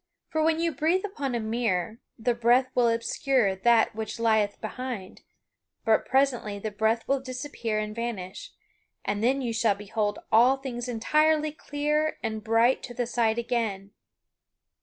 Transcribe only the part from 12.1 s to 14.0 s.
and bright to the sight again.